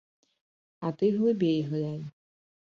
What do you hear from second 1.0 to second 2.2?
ты глыбей глянь.